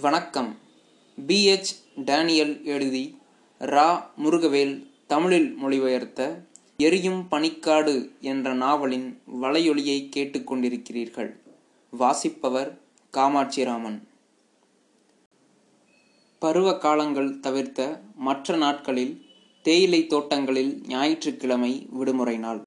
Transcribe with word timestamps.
வணக்கம். 0.00 0.58
PH 1.26 1.82
Daniel 1.96 2.64
எழுதி 2.64 3.18
ரா. 3.60 4.02
முருகவேல் 4.24 4.86
தமிழில் 5.06 5.54
மொழிபெயர்த்த 5.54 6.46
எரியும் 6.76 7.26
பனிக்காடு 7.30 8.10
என்ற 8.20 8.54
நாவலின் 8.54 9.20
வலையொலியை 9.42 10.08
கேட்டுக்கொண்டிருக்கிறீர்கள். 10.16 11.36
வாசிப்பவர் 11.90 12.78
காமாட்சிராமன். 13.12 14.00
பருவ 16.38 16.78
காலங்கள் 16.78 17.40
தவிர்த்த 17.40 18.00
மற்ற 18.16 18.56
நாட்களில் 18.56 19.26
தேயிலை 19.62 20.06
தோட்டங்களில் 20.06 20.82
ஞாயிற்றுக்கிழமை 20.86 21.86
விடுமுறை 21.90 22.38
நாள். 22.38 22.62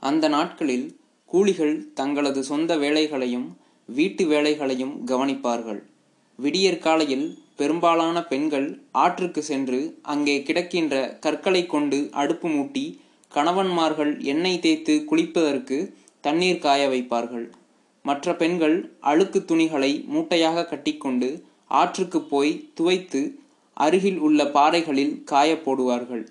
அந்த 0.00 0.28
நாட்களில் 0.28 1.00
கூலிகள் 1.26 1.92
தங்களது 1.92 2.44
சொந்த 2.44 2.76
வேலைகளையும் 2.76 3.56
வீட்டு 3.86 4.26
வேலைகளையும் 4.26 5.06
கவனிப்பார்கள். 5.06 5.90
விடியற்காலையில் 6.36 7.38
பெரும்பாலான 7.56 8.24
பெண்கள் 8.24 8.78
ஆற்றுக்கு 8.92 9.42
சென்று 9.42 9.98
அங்கே 10.02 10.38
கிடக்கின்ற 10.38 11.18
கற்களை 11.18 11.66
கொண்டு 11.66 12.08
அடுப்பு 12.12 12.48
மூட்டி 12.48 12.98
கணவன்மார்கள் 13.34 14.20
எண்ணெய் 14.20 14.58
தேய்த்து 14.58 15.04
குளிப்பதற்கு 15.10 15.92
தண்ணீர் 16.20 16.58
காய 16.58 16.88
வைப்பார்கள். 16.88 17.50
மற்ற 18.02 18.34
பெண்கள் 18.34 18.92
அழுக்கு 19.00 19.44
துணிகளை 19.44 20.04
மூட்டையாக 20.08 20.64
கட்டிக்கொண்டு 20.64 21.44
ஆற்றுக்கு 21.68 22.20
போய் 22.20 22.68
துவைத்து 22.74 23.38
அருகில் 23.74 24.18
உள்ள 24.18 24.44
பாறைகளில் 24.44 25.24
காய 25.24 25.54
போடுவார்கள். 25.54 26.26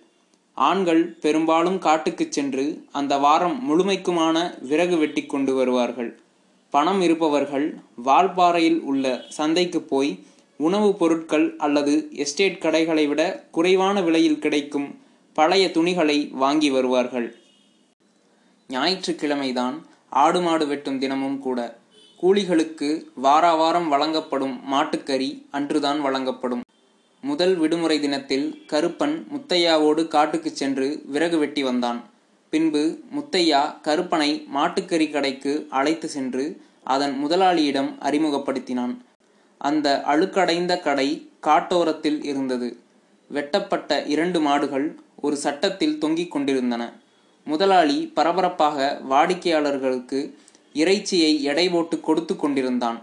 ஆண்கள் 0.54 1.18
பெரும்பாலும் 1.22 1.80
காட்டுக்குச் 1.80 2.32
சென்று 2.32 2.86
அந்த 2.92 3.18
வாரம் 3.18 3.58
முழுமைக்குமான 3.70 4.66
விறகு 4.66 4.98
வெட்டி 4.98 5.26
கொண்டு 5.26 5.54
வருவார்கள். 5.54 6.21
பணம் 6.72 7.02
இருப்பவர்கள் 7.02 7.80
வால்பாறையில் 8.06 8.80
உள்ள 8.80 9.26
சந்தைக்கு 9.30 9.82
போய் 9.82 10.24
உணவுப் 10.58 11.00
பொருட்கள் 11.00 11.56
அல்லது 11.58 12.10
எஸ்டேட் 12.12 12.60
கடைகளை 12.60 13.08
விட 13.08 13.48
குறைவான 13.52 14.02
விலையில் 14.02 14.40
கிடைக்கும் 14.40 15.00
பழைய 15.34 15.72
துணிகளை 15.72 16.28
வாங்கி 16.32 16.70
வருவார்கள். 16.70 17.36
ஞாயிற்றுக்கிழமைதான் 18.70 19.82
ஆடு 20.10 20.42
மாடு 20.42 20.68
வெட்டும் 20.68 21.00
தினமும் 21.00 21.40
கூட 21.40 21.78
கூலிகளுக்கு 22.22 23.06
வாராவாரம் 23.24 23.88
வழங்கப்படும் 23.88 24.60
மாட்டுக்கறி 24.72 25.46
அன்றுதான் 25.52 26.02
வழங்கப்படும். 26.02 26.62
முதல் 27.22 27.56
விடுமுறை 27.56 28.00
தினத்தில் 28.00 28.64
கருப்பன் 28.68 29.24
முத்தையாவோடு 29.34 30.08
காட்டுக்குச் 30.08 30.56
சென்று 30.56 31.02
விறகு 31.06 31.38
வெட்டி 31.38 31.64
வந்தான். 31.64 32.11
பின்பு 32.52 33.00
முத்தையா 33.16 33.82
கருப்பனை 33.82 34.48
மாட்டுக்கறி 34.56 35.12
கடைக்கு 35.12 35.68
அழைத்து 35.70 36.08
சென்று 36.10 36.62
அதன் 36.84 37.14
முதலாளியிடம் 37.18 37.98
அறிமுகப்படுத்தினான். 38.02 38.98
அந்த 39.58 40.04
அழுக்கடைந்த 40.06 40.80
கடை 40.80 41.30
காட்டோரத்தில் 41.48 42.24
இருந்தது. 42.24 42.70
வெட்டப்பட்ட 43.30 44.04
இரண்டு 44.06 44.42
மாடுகள் 44.42 45.00
ஒரு 45.22 45.36
சட்டத்தில் 45.36 45.98
தொங்கிக் 45.98 46.32
கொண்டிருந்தன. 46.32 46.84
முதலாளி 47.44 48.12
பரபரப்பாக 48.16 49.00
வாடிக்கையாளர்களுக்கு 49.10 50.20
இறைச்சியை 50.74 51.44
எடை 51.44 51.70
போட்டு 51.70 52.00
கொடுத்து 52.00 52.36
கொண்டிருந்தான். 52.36 53.00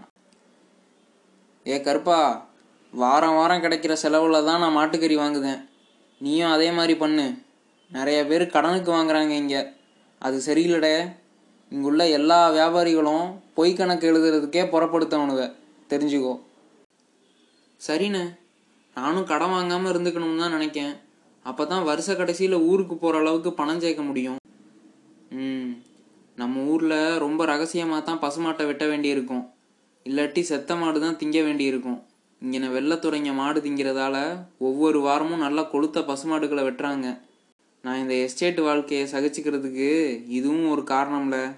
ஏ 1.67 1.81
கருப்பா 1.81 2.47
வாரம் 2.93 3.35
வாரம் 3.35 3.63
கிடைக்கிற 3.63 3.93
செலவில் 3.93 4.45
தான் 4.45 4.59
நான் 4.59 4.77
மாட்டுக்கறி 4.77 5.17
வாங்குதேன். 5.23 5.61
நீயும் 6.21 6.51
அதே 6.51 6.71
மாதிரி 6.71 6.95
பண்ணு. 6.95 7.27
நிறைய 7.91 8.25
பேர் 8.25 8.47
கடனுக்கு 8.47 8.91
வாங்குறாங்க 8.91 9.29
இங்கே. 9.29 9.65
அது 10.19 10.41
சரியில்லடே. 10.45 11.11
இங்குள்ள 11.69 12.09
எல்லா 12.09 12.49
வியாபாரிகளும் 12.49 13.33
பொய் 13.53 13.73
கணக்கு 13.73 14.11
எழுதுறதுக்கே 14.11 14.63
புறப்படுத்தவனுங்க 14.63 15.55
தெரிஞ்சுக்கோ. 15.89 16.39
சரிண்ணே. 17.81 18.37
நானும் 18.93 19.23
கடன் 19.23 19.49
வாங்காமல் 19.49 19.93
இருந்துக்கணும்னு 19.93 20.37
தான் 20.37 20.51
நினைக்கேன். 20.51 20.95
அப்போ 21.43 21.65
தான் 21.65 21.83
வருஷ 21.83 22.15
கடைசியில் 22.15 22.53
ஊருக்கு 22.53 22.95
போகிற 22.97 23.19
அளவுக்கு 23.19 23.53
பணம் 23.53 23.79
சேர்க்க 23.79 24.01
முடியும். 24.01 24.35
ம். 25.29 25.83
நம்ம 26.35 26.61
ஊரில் 26.61 27.17
ரொம்ப 27.17 27.45
ரகசியமாக 27.45 28.01
தான் 28.01 28.19
பசுமாட்டை 28.19 28.65
வெட்ட 28.65 28.85
வேண்டியிருக்கும். 28.85 29.53
இல்லாட்டி 30.05 30.41
செத்த 30.41 30.75
மாடு 30.75 30.99
தான் 30.99 31.17
திங்க 31.17 31.43
வேண்டியிருக்கும். 31.43 32.03
இங்கே 32.39 32.57
வெள்ளத்துறைங்க 32.57 33.33
மாடு 33.33 33.61
திங்கிறதால 33.61 34.45
ஒவ்வொரு 34.57 35.01
வாரமும் 35.01 35.39
நல்லா 35.39 35.61
கொளுத்த 35.61 36.05
பசுமாடுகளை 36.05 36.63
வெட்டுறாங்க. 36.63 37.27
நான் 37.81 37.97
இந்த 37.97 38.13
எஸ்டேட் 38.13 38.59
வாழ்க்கையை 38.59 39.07
சகிச்சுக்கிறதுக்கு 39.11 40.21
இதுவும் 40.27 40.69
ஒரு 40.69 40.81
காரணம்ல? 40.81 41.55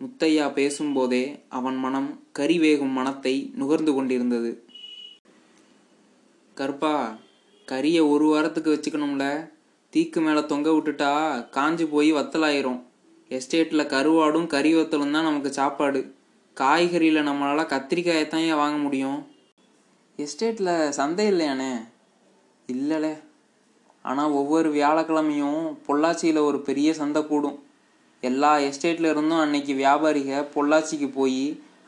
முத்தையா 0.00 0.52
பேசும்போதே 0.52 1.42
அவன் 1.48 1.76
மனம் 1.76 2.22
கறி 2.32 2.58
வேகும் 2.58 2.92
மனத்தை 2.92 3.50
நுகர்ந்து 3.54 3.94
கொண்டிருந்தது. 3.94 4.64
கருப்பா 6.54 7.18
கறியை 7.66 8.08
ஒரு 8.08 8.26
வாரத்துக்கு 8.26 8.74
வச்சுக்கணும்ல. 8.74 9.50
தீக்கு 9.92 10.20
மேலே 10.20 10.46
தொங்க 10.46 10.70
விட்டுட்டா 10.70 11.12
காஞ்சு 11.56 11.86
போய் 11.86 12.12
வத்தலாயிரும். 12.12 12.82
எஸ்டேட்டில் 13.28 13.86
கருவாடும் 13.86 14.46
கறி 14.46 14.74
வத்தலும் 14.74 15.10
தான் 15.10 15.24
நமக்கு 15.24 15.52
சாப்பாடு. 15.52 16.14
காய்கறியில் 16.56 17.26
நம்மளால் 17.28 17.72
கத்திரிக்காயத்தான் 17.72 18.46
ஏன் 18.46 18.54
வாங்க 18.54 18.76
முடியும்? 18.76 19.26
எஸ்டேட்டில் 20.16 20.88
சந்தை 20.88 21.32
இல்லையானே? 21.32 21.72
இல்லைலே. 22.72 23.28
ஆனால் 24.04 24.34
ஒவ்வொரு 24.40 24.68
வியாழக்கிழமையும் 24.76 25.62
பொள்ளாச்சியில் 25.86 26.46
ஒரு 26.48 26.60
பெரிய 26.68 26.90
சந்தை 27.00 27.22
கூடும். 27.26 27.58
எல்லா 28.22 28.52
எஸ்டேட்ல 28.68 29.10
இருந்தும் 29.12 29.42
அன்னைக்கு 29.44 29.72
வியாபாரிக 29.74 30.40
பொள்ளாச்சிக்கு 30.54 31.08
போய் 31.18 31.42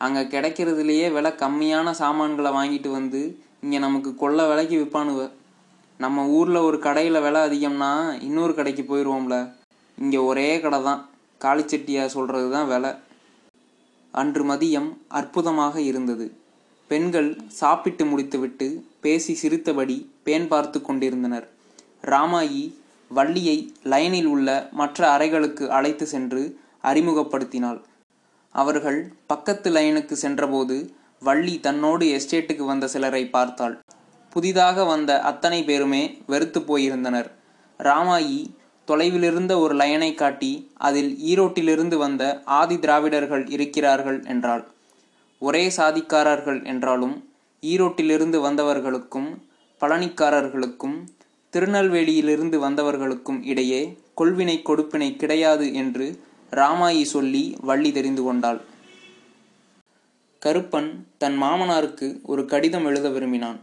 அங்கே 0.05 0.22
கிடைக்கிறதுலையே 0.34 1.06
விலை 1.12 1.31
கம்மியான 1.43 1.91
சாமான்களை 2.01 2.51
வாங்கிட்டு 2.59 2.91
வந்து 2.91 3.21
இங்கே 3.65 3.78
நமக்கு 3.78 4.11
கொள்ள 4.15 4.47
விலைக்கு 4.51 4.77
விற்பானுவ 4.81 5.22
நம்ம 6.01 6.25
ஊரில் 6.37 6.67
ஒரு 6.69 6.78
கடையில் 6.78 7.25
விலை 7.25 7.41
அதிகம்னா 7.49 7.91
இன்னொரு 8.28 8.55
கடைக்கு 8.55 8.83
போயிடுவோம்ல 8.83 9.37
இங்கே 9.99 10.21
ஒரே 10.31 10.49
கடை 10.61 10.81
தான். 10.83 11.01
காளிச்செட்டியார் 11.41 12.15
சொல்கிறது 12.17 12.49
தான் 12.51 12.69
விலை. 12.72 12.91
அன்று 14.15 14.43
மதியம் 14.51 14.91
அற்புதமாக 15.19 15.77
இருந்தது. 15.81 16.27
பெண்கள் 16.91 17.31
சாப்பிட்டு 17.61 18.05
முடித்துவிட்டு 18.05 18.67
பேசி 19.01 19.34
சிரித்தபடி 19.34 19.97
பேன் 20.27 20.49
பார்த்து 20.49 20.81
கொண்டிருந்தனர். 20.83 21.47
ராமாயி 22.05 22.63
வள்ளியை 23.11 23.57
லயனில் 23.83 24.27
உள்ள 24.27 24.49
மற்ற 24.73 25.19
அறைகளுக்கு 25.19 25.65
அழைத்து 25.71 26.07
சென்று 26.07 26.43
அறிமுகப்படுத்தினாள். 26.85 27.81
அவர்கள் 28.55 29.13
பக்கத்து 29.27 29.71
லயனுக்கு 29.71 30.13
சென்றபோது 30.13 30.77
வள்ளி 31.23 31.61
தன்னோடு 31.61 32.05
எஸ்டேட்டுக்கு 32.19 32.65
வந்த 32.65 32.87
சிலரை 32.87 33.27
பார்த்தாள். 33.27 33.81
புதிதாக 34.31 34.85
வந்த 34.85 35.21
அத்தனை 35.23 35.65
பேருமே 35.65 36.03
வெறுத்து 36.27 36.61
போயிருந்தனர். 36.61 37.29
ராமாயி 37.81 38.41
தொலைவிலிருந்த 38.89 39.53
ஒரு 39.59 39.75
லயனை 39.75 40.15
காட்டி 40.15 40.53
அதில் 40.79 41.11
ஈரோட்டிலிருந்து 41.23 41.97
வந்த 41.97 42.23
ஆதி 42.45 42.77
திராவிடர்கள் 42.77 43.45
இருக்கிறார்கள் 43.49 44.25
என்றாள். 44.25 44.65
ஒரே 45.39 45.65
சாதிக்காரர்கள் 45.77 46.65
என்றாலும் 46.65 47.15
ஈரோட்டிலிருந்து 47.63 48.39
வந்தவர்களுக்கும் 48.49 49.31
பழனிக்காரர்களுக்கும் 49.81 50.97
திருநெல்வேலியிலிருந்து 51.53 52.57
வந்தவர்களுக்கும் 52.67 53.41
இடையே 53.43 53.81
கொள்வினை 54.21 54.57
கொடுப்பினை 54.69 55.17
கிடையாது 55.17 55.67
என்று 55.75 56.07
ராமாயி 56.53 57.03
சொல்லி 57.15 57.43
வள்ளி 57.61 57.93
தெரிந்து 57.93 58.23
கொண்டாள். 58.23 58.61
கருப்பன் 60.43 60.91
தன் 61.19 61.37
மாமனாருக்கு 61.43 62.09
ஒரு 62.23 62.43
கடிதம் 62.45 62.85
எழுத 62.85 63.09
விரும்பினான். 63.09 63.59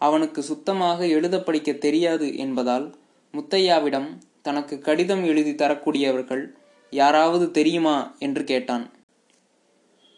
அவனுக்கு 0.00 0.42
சுத்தமாக 0.42 1.06
எழுத 1.06 1.36
படிக்க 1.40 1.72
தெரியாது 1.72 2.28
என்பதால் 2.36 2.86
முத்தையாவிடம் 3.34 4.08
தனக்கு 4.42 4.74
கடிதம் 4.78 5.24
எழுதி 5.24 5.52
தரக்கூடியவர்கள் 5.52 6.44
யாராவது 6.90 7.50
தெரியுமா 7.50 7.96
என்று 8.18 8.44
கேட்டான். 8.44 8.84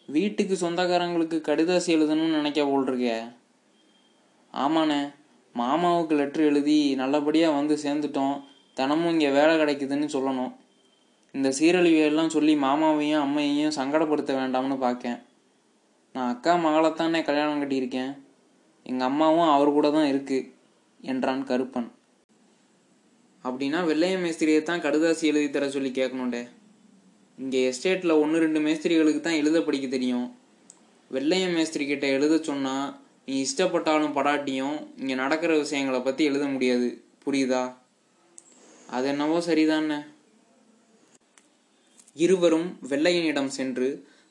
வீட்டுக்கு 0.09 0.55
சொந்தக்காரங்களுக்கு 0.55 1.39
கடிதாசி 1.49 1.91
எழுதணும்னு 1.97 2.39
நினைக்க 2.41 2.63
போல் 2.65 2.87
இருக்கே. 2.87 3.19
ஆமாண்ணே 4.55 5.03
மாமாவுக்கு 5.61 6.15
லெட்ரு 6.21 6.45
எழுதி 6.51 6.79
நல்லபடியாக 7.01 7.57
வந்து 7.59 7.75
சேர்ந்துட்டோம். 7.85 8.37
தினமும் 8.79 9.13
இங்கே 9.15 9.31
வேலை 9.39 9.53
கிடைக்குதுன்னு 9.61 10.09
சொல்லணும். 10.15 10.53
இந்த 11.35 11.49
சீரழிவையெல்லாம் 11.59 12.35
சொல்லி 12.37 12.55
மாமாவையும் 12.65 13.23
அம்மையையும் 13.27 13.77
சங்கடப்படுத்த 13.79 14.33
வேண்டாம்னு 14.41 14.77
பார்க்கேன் 14.87 15.19
நான் 16.15 16.33
அக்கா 16.33 16.53
மகளைத்தானே 16.65 17.21
கல்யாணம் 17.29 17.63
கட்டியிருக்கேன். 17.63 18.13
எங்கள் 18.91 19.09
அம்மாவும் 19.11 19.53
அவர் 19.55 19.77
கூட 19.77 19.89
தான் 19.97 20.11
இருக்குது 20.13 20.49
என்றான் 21.13 21.47
கருப்பன். 21.51 21.89
அப்படின்னா 23.45 23.81
வெள்ளைய 23.89 24.17
மேஸ்திரியை 24.25 24.61
தான் 24.69 24.85
கடுதாசி 24.85 25.25
எழுதி 25.31 25.49
தர 25.55 25.65
சொல்லி 25.77 25.91
கேட்கணுண்டே 25.99 26.43
இங்கே 27.39 27.61
எஸ்டேட்டில் 27.71 28.21
ஒன்று 28.23 28.43
ரெண்டு 28.45 28.61
மேஸ்திரிகளுக்கு 28.67 29.21
தான் 29.23 29.41
எழுத 29.41 29.59
படிக்க 29.67 29.87
தெரியும். 29.95 30.29
வெள்ளைய 31.15 31.47
மேஸ்திரி 31.57 31.85
கிட்ட 31.87 32.07
எழுத 32.17 32.35
சொன்னால் 32.51 32.87
நீ 33.27 33.45
இஷ்டப்பட்டாலும் 33.45 34.17
படாட்டியும் 34.17 34.77
இங்கே 34.99 35.15
நடக்கிற 35.15 35.57
விஷயங்களை 35.59 36.01
பற்றி 36.01 36.25
எழுத 36.25 36.45
முடியாது. 36.47 37.05
புரியுதா? 37.25 37.75
அது 38.87 39.07
என்னவோ 39.09 39.39
சரிதானே? 39.39 39.99
இருவரும் 42.15 42.79
வெள்ளையனிடம் 42.89 43.53
சென்று 43.59 43.89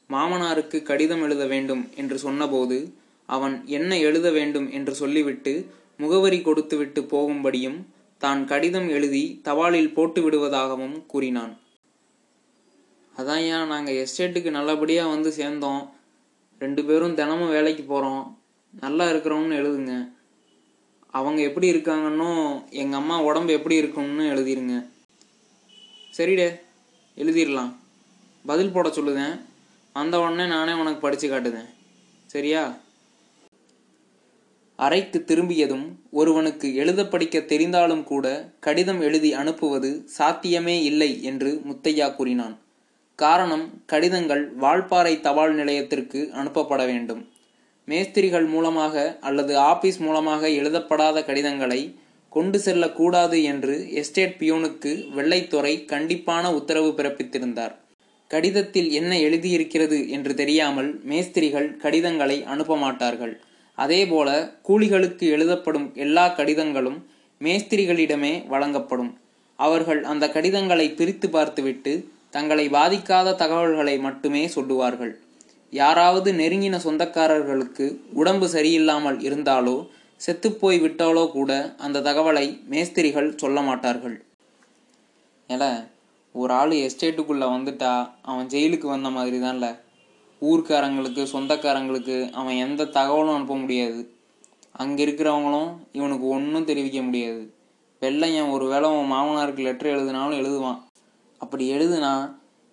மாமனாருக்கு 0.09 0.83
கடிதம் 0.83 1.21
எழுத 1.21 1.45
வேண்டும் 1.45 1.89
என்று 1.95 2.19
சொன்னபோது 2.19 2.77
அவன் 3.25 3.55
என்ன 3.65 3.97
எழுத 3.99 4.31
வேண்டும் 4.31 4.71
என்று 4.71 4.95
சொல்லிவிட்டு 4.95 5.53
முகவரி 5.97 6.41
கொடுத்துவிட்டு 6.41 7.01
போகும்படியும் 7.01 7.79
தான் 8.17 8.45
கடிதம் 8.45 8.89
எழுதி 8.89 9.41
தபாலில் 9.43 9.93
போட்டு 9.93 10.21
விடுவதாகவும் 10.21 11.05
கூறினான். 11.05 11.53
அதான் 13.17 13.43
ஏன் 13.53 13.71
நாங்கள் 13.73 13.99
எஸ்டேட்டுக்கு 14.03 14.49
நல்லபடியாக 14.49 15.09
வந்து 15.09 15.31
சேர்ந்தோம். 15.31 15.83
ரெண்டு 16.59 16.83
பேரும் 16.85 17.17
தினமும் 17.19 17.49
வேலைக்கு 17.49 17.83
போகிறோம் 17.83 18.23
நல்லா 18.79 19.09
இருக்கிறோம்னு 19.09 19.57
எழுதுங்க. 19.59 20.11
அவங்க 21.07 21.41
எப்படி 21.41 21.71
இருக்காங்கன்னும் 21.71 22.69
எங்கள் 22.69 22.99
அம்மா 22.99 23.21
உடம்பு 23.21 23.53
எப்படி 23.53 23.75
இருக்கும்னு 23.75 24.23
எழுதிருங்க. 24.23 24.89
சரிடே 26.17 26.59
எழுதிடலாம். 27.17 27.75
பதில் 28.45 28.71
போட 28.71 28.89
சொல்லுதேன். 28.89 29.39
வந்த 29.93 30.19
உடனே 30.19 30.47
நானே 30.47 30.73
உனக்கு 30.73 30.99
படித்து 30.99 31.29
காட்டுதேன். 31.29 31.69
சரியா? 32.25 32.77
அறைக்கு 34.75 35.23
திரும்பியதும் 35.23 35.99
ஒருவனுக்கு 36.11 36.75
எழுத 36.75 37.07
படிக்க 37.07 37.39
தெரிந்தாலும் 37.39 38.03
கூட 38.03 38.53
கடிதம் 38.59 39.01
எழுதி 39.01 39.33
அனுப்புவது 39.33 40.03
சாத்தியமே 40.05 40.83
இல்லை 40.83 41.23
என்று 41.23 41.61
முத்தையா 41.65 42.15
கூறினான். 42.15 42.57
காரணம் 43.15 43.83
கடிதங்கள் 43.85 44.55
வால்பாறை 44.55 45.19
தபால் 45.19 45.53
நிலையத்திற்கு 45.53 46.29
அனுப்பப்பட 46.33 46.85
வேண்டும். 46.85 47.31
மேஸ்திரிகள் 47.87 48.45
மூலமாக 48.45 49.17
அல்லது 49.19 49.53
ஆபீஸ் 49.57 49.99
மூலமாக 49.99 50.49
எழுதப்படாத 50.49 51.23
கடிதங்களை 51.23 51.81
கொண்டு 52.29 52.59
செல்லக்கூடாது 52.59 53.37
என்று 53.43 53.73
எஸ்டேட் 53.91 54.37
பியூனுக்கு 54.39 54.91
வெள்ளைத்துறை 55.15 55.73
கண்டிப்பான 55.85 56.53
உத்தரவு 56.53 56.89
பிறப்பித்திருந்தார். 56.89 57.73
கடிதத்தில் 58.31 58.91
என்ன 58.91 59.11
எழுதியிருக்கிறது 59.19 59.97
என்று 60.09 60.33
தெரியாமல் 60.35 60.89
மேஸ்திரிகள் 61.03 61.67
கடிதங்களை 61.77 62.37
அனுப்ப 62.43 62.77
மாட்டார்கள். 62.77 63.33
அதேபோல 63.77 64.29
கூலிகளுக்கு 64.67 65.25
எழுதப்படும் 65.35 65.87
எல்லா 65.95 66.25
கடிதங்களும் 66.27 66.97
மேஸ்திரிகளிடமே 67.41 68.33
வழங்கப்படும். 68.47 69.11
அவர்கள் 69.59 70.01
அந்த 70.03 70.25
கடிதங்களை 70.29 70.87
பிரித்து 70.91 71.29
பார்த்துவிட்டு 71.29 71.93
தங்களை 72.29 72.65
பாதிக்காத 72.69 73.35
தகவல்களை 73.35 73.95
மட்டுமே 73.99 74.43
சொல்லுவார்கள். 74.47 75.13
யாராவது 75.73 76.29
நெருங்கின 76.33 76.79
சொந்தக்காரர்களுக்கு 76.85 77.85
உடம்பு 78.13 78.47
சரியில்லாமல் 78.47 79.17
இருந்தாலோ 79.27 79.75
செத்துப்போய் 80.21 80.77
விட்டாலோ 80.79 81.23
கூட 81.31 81.51
அந்த 81.77 82.01
தகவலை 82.01 82.45
மேஸ்திரிகள் 82.65 83.29
சொல்ல 83.35 83.61
மாட்டார்கள். 83.61 84.15
ஏல 85.49 85.63
ஒரு 86.35 86.53
ஆள் 86.53 86.73
எஸ்டேட்டுக்குள்ளே 86.85 87.47
வந்துட்டா 87.55 87.93
அவன் 88.21 88.47
ஜெயிலுக்கு 88.47 88.87
வந்த 88.87 89.09
மாதிரி 89.09 89.37
தான்ல 89.37 89.67
ஊர்க்காரங்களுக்கு 90.41 91.23
சொந்தக்காரங்களுக்கு 91.33 92.17
அவன் 92.31 92.55
எந்த 92.55 92.89
தகவலும் 92.97 93.35
அனுப்ப 93.35 93.55
முடியாது. 93.55 94.01
அங்கே 94.71 95.05
இருக்கிறவங்களும் 95.05 95.71
இவனுக்கு 95.91 96.27
ஒன்றும் 96.27 96.65
தெரிவிக்க 96.65 97.01
முடியாது. 97.01 97.43
வெள்ளையன் 98.01 98.49
ஒரு 98.49 98.65
வேளை 98.67 98.87
உன் 98.89 99.11
மாமனாருக்கு 99.11 99.67
லெட்டர் 99.67 99.93
எழுதினாலும் 99.95 100.39
எழுதுவான். 100.41 100.79
அப்படி 101.41 101.65
எழுதுனா 101.73 102.13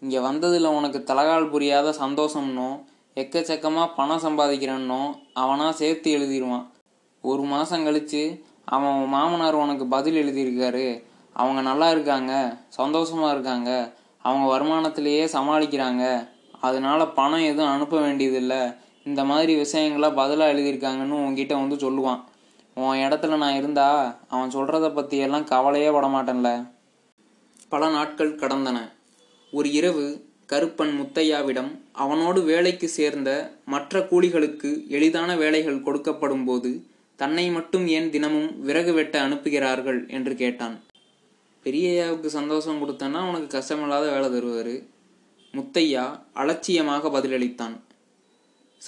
இங்கே 0.03 0.21
வந்ததில் 0.21 0.75
உனக்கு 0.79 0.99
தலகால் 1.11 1.51
புரியாத 1.51 1.89
சந்தோஷம்னோ 2.05 2.71
எக்கச்சக்கமாக 3.17 3.95
பணம் 3.97 4.23
சம்பாதிக்கிறன்னோ 4.23 5.01
அவனாக 5.35 5.73
சேர்த்து 5.73 6.19
எழுதிடுவான் 6.19 6.67
ஒரு 7.25 7.43
மாதம் 7.43 7.85
கழித்து 7.85 8.45
அவன் 8.65 9.07
மாமனார் 9.07 9.55
உனக்கு 9.55 9.87
பதில் 9.87 10.19
எழுதியிருக்காரு. 10.21 11.03
அவங்க 11.33 11.61
நல்லா 11.61 11.91
இருக்காங்க 11.91 12.33
சந்தோஷமாக 12.69 13.33
இருக்காங்க 13.33 13.71
அவங்க 14.19 14.45
வருமானத்திலேயே 14.53 15.25
சமாளிக்கிறாங்க. 15.33 16.05
அதனால 16.61 17.07
பணம் 17.07 17.41
எதுவும் 17.41 17.73
அனுப்ப 17.73 18.01
வேண்டியதில்லை. 18.01 18.63
இந்த 19.05 19.25
மாதிரி 19.25 19.53
விஷயங்களாக 19.63 20.15
பதிலாக 20.15 20.53
எழுதியிருக்காங்கன்னு 20.53 21.19
உங்ககிட்ட 21.21 21.55
வந்து 21.55 21.77
சொல்லுவான். 21.77 22.21
உன் 22.75 22.99
இடத்துல 22.99 23.37
நான் 23.37 23.55
இருந்தா 23.55 24.17
அவன் 24.29 24.51
சொல்கிறத 24.51 24.95
பற்றியெல்லாம் 24.95 25.45
கவலையே 25.45 25.89
படமாட்டேன்ல 25.89 26.71
பல 27.69 27.89
நாட்கள் 27.89 28.35
கடந்தன. 28.35 28.79
ஒரு 29.53 29.73
இரவு 29.73 30.29
கருப்பன் 30.53 30.93
முத்தையாவிடம் 31.01 31.71
அவனோடு 31.93 32.43
வேலைக்கு 32.43 32.89
சேர்ந்த 32.89 33.59
மற்ற 33.65 33.99
கூலிகளுக்கு 33.99 34.87
எளிதான 34.89 35.37
வேலைகள் 35.37 35.83
கொடுக்கப்படும் 35.83 36.45
போது 36.45 36.85
தன்னை 37.17 37.51
மட்டும் 37.51 37.87
ஏன் 37.87 38.11
தினமும் 38.11 38.63
விறகு 38.63 38.93
வெட்ட 38.93 39.29
அனுப்புகிறார்கள் 39.29 40.09
என்று 40.09 40.35
கேட்டான். 40.35 40.81
பெரியய்யாவுக்கு 41.65 42.27
சந்தோஷம் 42.27 42.83
கொடுத்தனா 42.83 43.29
உனக்கு 43.29 43.59
கஷ்டமில்லாத 43.59 44.13
வேலை 44.13 44.29
தருவார். 44.29 44.87
முத்தையா 45.53 46.21
அலட்சியமாக 46.33 47.09
பதிலளித்தான். 47.09 47.81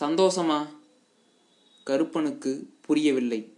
சந்தோஷமா? 0.01 0.67
கருப்பனுக்கு 1.85 2.69
புரியவில்லை. 2.81 3.53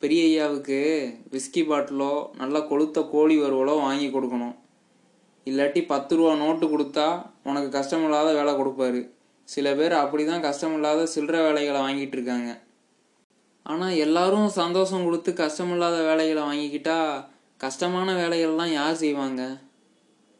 பெரியய்யாவுக்கு 0.00 1.10
விஸ்கி 1.30 1.62
பாட்டிலோ 1.70 2.36
நல்லா 2.36 2.70
கொளுத்த 2.70 3.10
கோழி 3.10 3.38
வருவலோ 3.38 3.76
வாங்கி 3.80 4.08
கொடுக்கணும். 4.08 4.56
இல்லாட்டி 5.44 5.86
பத்து 5.86 6.16
ரூபா 6.16 6.34
நோட்டு 6.34 6.66
கொடுத்தா 6.66 7.32
உனக்கு 7.44 7.78
கஷ்டமில்லாத 7.78 8.34
வேலை 8.34 8.52
கொடுப்பாரு. 8.54 9.10
சில 9.44 9.74
பேர் 9.74 9.92
அப்படி 9.92 10.24
தான் 10.24 10.42
கஷ்டமில்லாத 10.42 11.06
சில்லற 11.14 11.36
வேலைகளை 11.42 11.80
வாங்கிட்டு 11.80 12.12
இருக்காங்க. 12.12 12.60
ஆனால் 13.62 13.94
எல்லாரும் 13.96 14.48
சந்தோஷம் 14.48 15.04
கொடுத்து 15.04 15.32
கஷ்டமில்லாத 15.32 16.04
வேலைகளை 16.04 16.42
வாங்கிக்கிட்டா 16.42 17.24
கஷ்டமான 17.58 18.14
வேலைகள்லாம் 18.14 18.72
யார் 18.72 18.94
செய்வாங்க? 18.94 19.60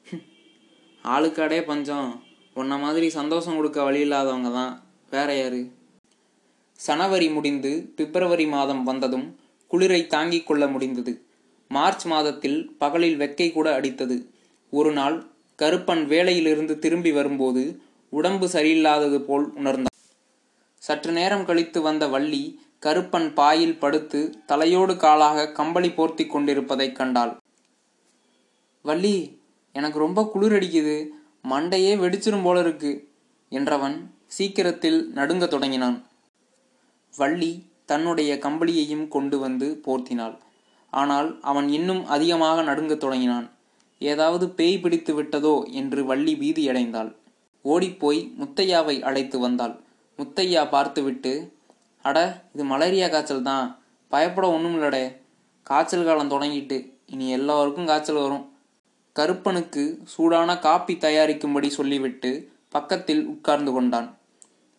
ஆளுக்காடே 1.04 1.64
பஞ்சம். 1.64 2.22
உன்ன 2.54 2.76
மாதிரி 2.76 3.10
சந்தோஷம் 3.10 3.56
கொடுக்க 3.56 3.82
வழி 3.82 4.00
இல்லாதவங்க 4.00 4.50
தான். 4.52 4.82
வேற 5.10 5.38
யாரு? 5.38 5.70
சனவரி 6.86 7.32
முடிந்து 7.32 7.92
பிப்ரவரி 7.96 8.46
மாதம் 8.46 8.82
வந்ததும் 8.82 9.38
குளிரை 9.70 10.06
தாங்கிக் 10.06 10.46
கொள்ள 10.46 10.66
முடிந்தது. 10.66 11.24
மார்ச் 11.68 12.06
மாதத்தில் 12.06 12.76
பகலில் 12.78 13.18
வெக்கை 13.18 13.52
கூட 13.52 13.80
அடித்தது. 13.80 14.16
ஒரு 14.70 14.92
நாள் 14.92 15.33
கருப்பன் 15.62 16.06
வேலையிலிருந்து 16.06 16.78
திரும்பி 16.78 17.12
வரும்போது 17.12 17.80
உடம்பு 18.10 18.46
சரியில்லாதது 18.46 19.18
போல் 19.18 19.52
உணர்ந்தான். 19.52 20.00
சற்று 20.78 21.12
நேரம் 21.12 21.44
கழித்து 21.44 21.82
வந்த 21.82 22.08
வள்ளி 22.08 22.60
கருப்பன் 22.82 23.34
பாயில் 23.34 23.78
படுத்து 23.78 24.34
தலையோடு 24.46 24.96
காலாக 24.96 25.52
கம்பளி 25.52 25.88
போர்த்தி 25.88 26.26
கொண்டிருப்பதைக் 26.26 26.96
கண்டாள். 26.96 27.36
வள்ளி 28.82 29.40
எனக்கு 29.72 29.98
ரொம்ப 29.98 30.26
குளிர் 30.26 30.52
அடிக்குது. 30.52 31.06
மண்டையே 31.50 31.96
வெடிச்சிரும் 31.96 32.42
போல 32.42 32.60
இருக்கு 32.60 33.08
என்றவன் 33.50 34.06
சீக்கிரத்தில் 34.26 35.08
நடுங்க 35.08 35.46
தொடங்கினான். 35.46 36.06
வள்ளி 37.16 37.66
தன்னுடைய 37.84 38.36
கம்பளியையும் 38.36 39.08
கொண்டு 39.08 39.38
வந்து 39.38 39.80
போர்த்தினாள். 39.86 40.38
ஆனால் 40.90 41.38
அவன் 41.40 41.68
இன்னும் 41.68 42.06
அதிகமாக 42.06 42.62
நடுங்கத் 42.62 43.00
தொடங்கினான். 43.00 43.53
ஏதாவது 43.98 44.48
பேய் 44.48 44.80
பிடித்து 44.80 45.22
விட்டதோ 45.22 45.72
என்று 45.72 46.04
வள்ளி 46.04 46.34
பீதியடைந்தாள். 46.34 47.14
ஓடிப்போய் 47.62 48.32
முத்தையாவை 48.40 49.02
அழைத்து 49.02 49.38
வந்தாள். 49.38 49.80
முத்தையா 50.18 50.70
பார்த்துவிட்டு 50.70 51.52
அட 52.02 52.46
இது 52.54 52.64
மலேரியா 52.64 53.08
காய்ச்சல் 53.08 53.42
தான் 53.42 53.80
பயப்பட 54.08 54.50
ஒன்றும் 54.50 54.82
இல்லடே 54.82 55.16
காய்ச்சல் 55.62 56.04
காலம் 56.04 56.30
தொடங்கிட்டு 56.30 56.90
இனி 57.06 57.30
எல்லோருக்கும் 57.30 57.86
காய்ச்சல் 57.86 58.16
வரும். 58.16 58.52
கருப்பனுக்கு 59.12 60.00
சூடான 60.04 60.58
காப்பி 60.58 60.94
தயாரிக்கும்படி 60.94 61.66
சொல்லிவிட்டு 61.66 62.50
பக்கத்தில் 62.68 63.26
உட்கார்ந்து 63.26 63.72
கொண்டான். 63.72 64.18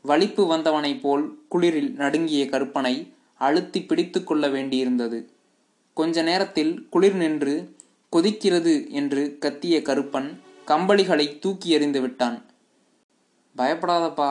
வலிப்பு 0.02 0.58
வந்தவனைப் 0.58 1.02
போல் 1.02 1.40
குளிரில் 1.50 1.92
நடுங்கிய 1.94 2.50
கருப்பனை 2.50 3.12
அழுத்தி 3.38 3.84
பிடித்து 3.84 4.24
கொள்ள 4.24 4.48
வேண்டியிருந்தது. 4.48 5.26
கொஞ்ச 5.94 6.22
நேரத்தில் 6.22 6.88
குளிர் 6.90 7.16
நின்று 7.16 7.75
கொதிக்கிறது 8.16 8.90
என்று 8.90 9.38
கத்திய 9.42 9.78
கருப்பன் 9.82 10.40
கம்பளிகளை 10.68 11.40
தூக்கி 11.40 11.70
எறிந்து 11.70 12.02
விட்டான். 12.02 12.46
பயப்படாதப்பா 13.58 14.30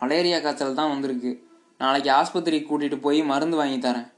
மலேரியா 0.00 0.38
காய்ச்சல் 0.38 0.74
தான் 0.74 0.88
வந்திருக்கு. 0.88 1.46
நாளைக்கு 1.78 2.10
ஆஸ்பத்திரி 2.10 2.58
கூட்டிட்டு 2.58 3.00
போய் 3.00 3.22
மருந்து 3.22 3.56
வாங்கி 3.56 3.88
தரேன். 3.88 4.12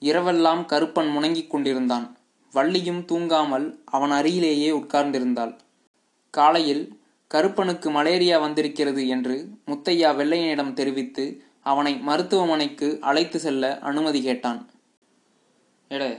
இரவெல்லாம் 0.00 0.62
கருப்பன் 0.72 1.10
முணங்கிக் 1.16 1.50
கொண்டிருந்தான். 1.50 2.16
வள்ளியும் 2.54 3.02
தூங்காமல் 3.04 3.78
அவன் 3.84 4.10
அருகிலேயே 4.10 4.70
உட்கார்ந்திருந்தாள். 4.70 5.58
காலையில் 6.30 7.00
கருப்பனுக்கு 7.28 7.90
மலேரியா 7.90 8.38
வந்திருக்கிறது 8.38 9.08
என்று 9.08 9.48
முத்தையா 9.66 10.10
வெள்ளையனிடம் 10.16 10.72
தெரிவித்து 10.72 11.42
அவனை 11.62 11.96
மருத்துவமனைக்கு 11.96 13.00
அழைத்து 13.00 13.38
செல்ல 13.38 13.78
அனுமதி 13.78 14.22
கேட்டான். 14.22 14.70
எடே 15.88 16.10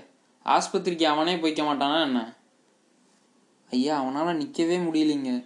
ஆஸ்பத்திரிக்கு 0.48 1.04
அவனே 1.04 1.36
போய்க்க 1.36 1.64
மாட்டானா 1.64 2.02
என்ன? 2.02 2.36
ஐயா 3.70 4.00
அவனால் 4.00 4.36
நிற்கவே 4.36 4.78
முடியலைங்க. 4.78 5.46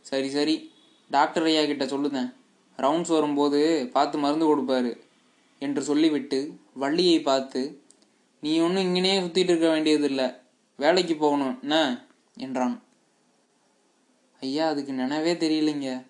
சரி 0.00 0.30
சரி. 0.30 0.72
டாக்டர் 1.10 1.42
ஐயா 1.42 1.64
கிட்ட 1.64 1.84
சொல்லுதேன். 1.84 2.34
ரவுண்ட்ஸ் 2.76 3.08
வரும்போது 3.08 3.90
பார்த்து 3.92 4.18
மருந்து 4.18 4.56
கொடுப்பாரு 4.56 4.98
என்று 5.58 5.82
சொல்லிவிட்டு 5.82 6.60
வள்ளியை 6.74 7.20
பார்த்து 7.20 7.82
நீ 8.40 8.58
ஒன்றும் 8.58 8.84
இங்கனே 8.84 9.22
சுற்றிட்டு 9.22 9.50
இருக்க 9.50 9.68
வேண்டியதில்லை. 9.68 10.30
வேலைக்கு 10.76 11.16
போகணும். 11.16 11.58
என்ன? 11.60 12.06
என்றான். 12.36 12.82
ஐயா 14.40 14.68
அதுக்கு 14.68 14.92
நினைவே 14.92 15.34
தெரியலைங்க. 15.34 16.06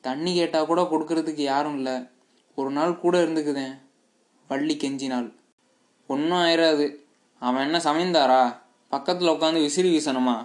தண்ணி 0.00 0.34
கேட்டால் 0.34 0.66
கூட 0.66 0.82
கொடுக்கறதுக்கு 0.82 1.40
யாரும் 1.40 1.76
இல்லை. 1.76 2.02
ஒரு 2.54 2.70
நாள் 2.70 2.98
கூட 2.98 3.22
இருந்துக்குதேன். 3.22 3.78
வள்ளி 4.48 4.76
கெஞ்சினாள். 4.76 5.40
ஒன்றும் 6.12 6.38
ஆயிராது 6.38 6.86
அவன் 7.42 7.64
என்ன 7.64 7.78
சமைந்தாரா? 7.78 8.42
பக்கத்தில் 8.92 9.28
உட்காந்து 9.28 9.60
விசிறி 9.66 9.90
வீசணுமா? 9.96 10.36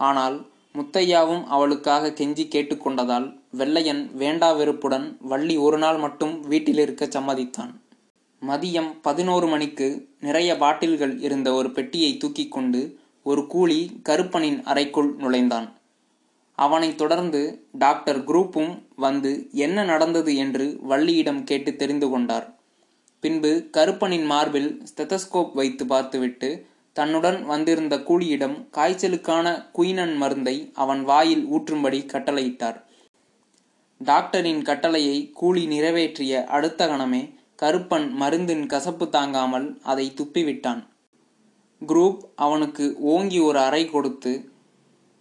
ஆனால் 0.00 0.36
முத்தையாவும் 0.74 1.44
அவளுக்காக 1.46 2.10
கெஞ்சி 2.10 2.44
கேட்டுக்கொண்டதால் 2.54 3.26
வெள்ளையன் 3.50 4.02
வேண்டா 4.14 4.52
வெறுப்புடன் 4.52 5.06
வள்ளி 5.20 5.56
ஒரு 5.56 5.78
நாள் 5.78 5.96
மட்டும் 5.96 6.34
வீட்டில் 6.40 6.78
இருக்க 6.78 7.04
சம்மதித்தான். 7.06 7.72
மதியம் 8.42 8.90
பதினோரு 9.02 9.46
மணிக்கு 9.46 9.88
நிறைய 10.20 10.50
பாட்டில்கள் 10.56 11.14
இருந்த 11.20 11.48
ஒரு 11.52 11.70
பெட்டியை 11.70 12.16
தூக்கி 12.16 12.48
கொண்டு 12.48 12.80
ஒரு 13.22 13.46
கூலி 13.46 13.80
கருப்பனின் 14.08 14.60
அறைக்குள் 14.64 15.10
நுழைந்தான். 15.14 15.66
அவனைத் 16.58 17.00
தொடர்ந்து 17.02 17.40
டாக்டர் 17.78 18.20
குரூப்பும் 18.24 18.72
வந்து 18.96 19.32
என்ன 19.52 19.84
நடந்தது 19.84 20.32
என்று 20.36 20.66
வள்ளியிடம் 20.88 21.42
கேட்டு 21.44 21.72
தெரிந்து 21.76 22.08
கொண்டார். 22.08 22.46
பின்பு 23.20 23.70
கருப்பனின் 23.76 24.24
மார்பில் 24.24 24.82
ஸ்டெதஸ்கோப் 24.82 25.52
வைத்து 25.52 25.86
பார்த்துவிட்டு 25.86 26.66
தன்னுடன் 26.92 27.44
வந்திருந்த 27.44 27.96
கூலியிடம் 27.96 28.68
காய்ச்சலுக்கான 28.72 29.70
குயினன் 29.72 30.16
மருந்தை 30.16 30.70
அவன் 30.74 31.04
வாயில் 31.04 31.46
ஊற்றும்படி 31.46 32.06
கட்டளையிட்டார். 32.06 32.82
டாக்டரின் 33.98 34.62
கட்டளையை 34.62 35.30
கூலி 35.30 35.66
நிறைவேற்றிய 35.66 36.44
அடுத்த 36.44 36.86
கணமே 36.86 37.34
கருப்பன் 37.62 38.10
மருந்தின் 38.10 38.66
கசப்பு 38.66 39.08
தாங்காமல் 39.08 39.80
அதை 39.82 40.12
துப்பிவிட்டான். 40.14 40.86
குரூப் 41.86 42.18
அவனுக்கு 42.36 42.96
ஓங்கி 42.98 43.38
ஒரு 43.38 43.58
அறை 43.58 43.86
கொடுத்து 43.86 44.52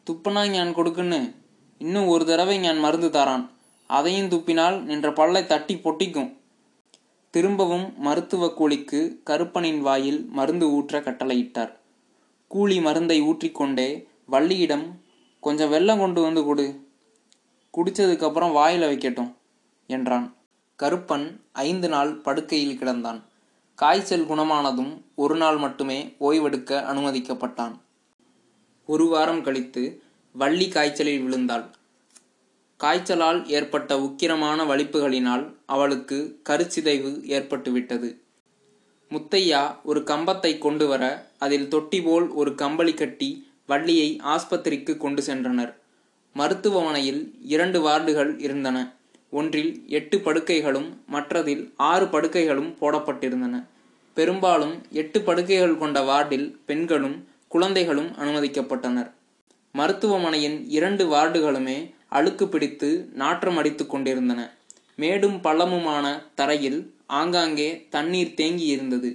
துப்புனா 0.09 0.49
ஞான் 0.49 0.75
கொடுக்குன்னு? 0.75 1.35
இன்னும் 1.77 2.07
ஒரு 2.07 2.25
தடவை 2.25 2.59
ஞான் 2.59 2.79
மருந்து 2.79 3.07
தரான். 3.07 3.49
அதையும் 3.87 4.29
துப்பினால் 4.29 4.81
நின்ற 4.81 5.13
பல்லை 5.13 5.45
தட்டி 5.45 5.75
பொட்டிக்கும். 5.75 6.36
திரும்பவும் 7.37 7.93
மருத்துவ 7.97 8.49
கூலிக்கு 8.49 9.21
கருப்பனின் 9.25 9.79
வாயில் 9.79 10.25
மருந்து 10.29 10.67
ஊற்ற 10.69 11.01
கட்டளையிட்டார். 11.01 11.71
கூலி 12.47 12.81
மருந்தை 12.81 13.21
ஊற்றிக்கொண்டே 13.21 14.05
வள்ளியிடம் 14.31 14.85
கொஞ்சம் 15.39 15.69
வெள்ளம் 15.69 15.99
கொண்டு 15.99 16.21
வந்து 16.21 16.43
கொடு. 16.43 16.87
குடிச்சதுக்கப்புறம் 17.77 18.51
வாயில் 18.51 18.81
வைக்கட்டும் 18.81 19.33
என்றான். 19.87 20.35
கருப்பன் 20.75 21.39
ஐந்து 21.51 21.89
நாள் 21.89 22.15
படுக்கையில் 22.15 22.79
கிடந்தான். 22.79 23.21
காய்ச்சல் 23.75 24.27
குணமானதும் 24.27 25.01
ஒரு 25.15 25.35
நாள் 25.35 25.57
மட்டுமே 25.57 26.15
ஓய்வெடுக்க 26.19 26.85
அனுமதிக்கப்பட்டான். 26.91 27.79
ஒரு 28.85 29.07
வாரம் 29.07 29.43
கழித்து 29.43 30.03
வள்ளி 30.33 30.67
காய்ச்சலில் 30.67 31.21
விழுந்தாள். 31.21 31.65
காய்ச்சலால் 32.77 33.47
ஏற்பட்ட 33.47 33.97
உக்கிரமான 33.97 34.65
வலிப்புகளினால் 34.65 35.55
அவளுக்கு 35.65 36.39
கருச்சிதைவு 36.49 37.11
ஏற்பட்டுவிட்டது. 37.35 38.17
முத்தையா 39.11 39.75
ஒரு 39.83 39.99
கம்பத்தை 39.99 40.57
கொண்டு 40.57 40.87
வர 40.87 41.31
அதில் 41.37 41.67
தொட்டி 41.67 42.01
போல் 42.01 42.29
ஒரு 42.29 42.55
கம்பளி 42.55 42.93
கட்டி 42.93 43.51
வள்ளியை 43.67 44.21
ஆஸ்பத்திரிக்கு 44.25 44.97
கொண்டு 44.97 45.21
சென்றனர். 45.21 45.73
மருத்துவமனையில் 46.33 47.35
இரண்டு 47.43 47.87
வார்டுகள் 47.87 48.39
இருந்தன. 48.39 48.93
ஒன்றில் 49.29 49.83
எட்டு 49.87 50.17
படுக்கைகளும் 50.17 51.01
மற்றதில் 51.11 51.71
ஆறு 51.75 52.05
படுக்கைகளும் 52.05 52.75
போடப்பட்டிருந்தன. 52.81 53.65
பெரும்பாலும் 54.13 54.81
எட்டு 54.91 55.21
படுக்கைகள் 55.21 55.77
கொண்ட 55.77 56.01
வார்டில் 56.01 56.57
பெண்களும் 56.65 57.27
குழந்தைகளும் 57.47 58.11
அனுமதிக்கப்பட்டனர். 58.11 59.11
மருத்துவமனையின் 59.71 60.69
இரண்டு 60.69 61.05
வார்டுகளுமே 61.11 61.95
அழுக்கு 62.11 62.47
பிடித்து 62.47 62.89
நாற்றம் 63.13 63.57
அடித்துக் 63.57 63.89
கொண்டிருந்தன. 63.89 64.41
மேடும் 64.95 65.37
பள்ளமுமான 65.43 66.05
தரையில் 66.35 66.79
ஆங்காங்கே 67.05 67.69
தண்ணீர் 67.89 68.33
தேங்கி 68.33 68.65
இருந்தது 68.65 69.09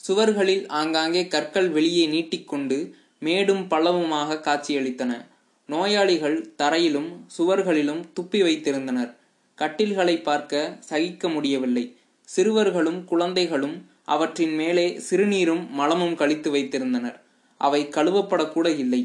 சுவர்களில் 0.00 0.64
ஆங்காங்கே 0.68 1.22
கற்கள் 1.28 1.68
வெளியே 1.70 2.06
நீட்டிக்கொண்டு 2.06 2.78
மேடும் 3.18 3.64
பள்ளமுமாக 3.70 4.38
காட்சியளித்தன. 4.40 5.12
நோயாளிகள் 5.68 6.38
தரையிலும் 6.56 7.10
சுவர்களிலும் 7.38 8.02
துப்பி 8.16 8.40
வைத்திருந்தனர். 8.42 9.10
கட்டில்களை 9.58 10.16
பார்க்க 10.22 10.78
சகிக்க 10.80 11.28
முடியவில்லை. 11.28 11.84
சிறுவர்களும் 12.28 13.04
குழந்தைகளும் 13.04 13.76
அவற்றின் 14.04 14.54
மேலே 14.54 14.86
சிறுநீரும் 15.10 15.64
மலமும் 15.70 16.14
கழித்து 16.14 16.54
வைத்திருந்தனர். 16.54 17.18
அவை 17.60 17.88
கழுவப்படக்கூட 17.96 18.68
இல்லை. 18.76 19.02